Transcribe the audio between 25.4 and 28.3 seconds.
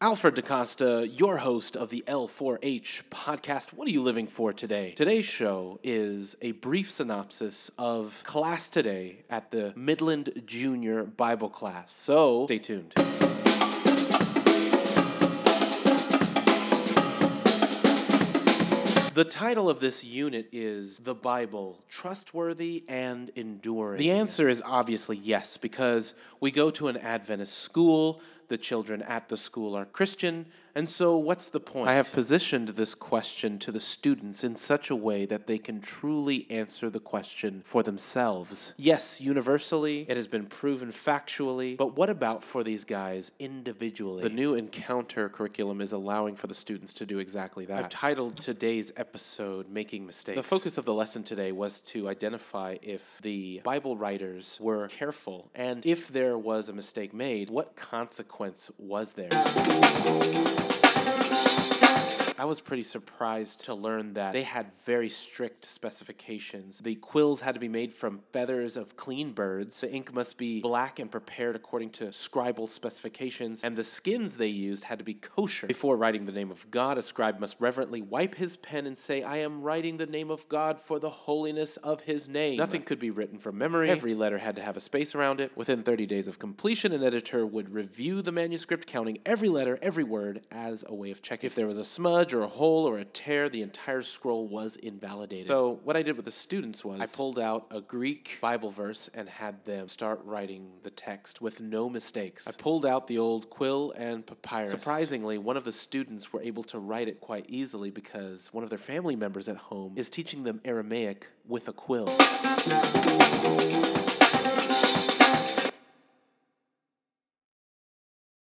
because we go to an Adventist school,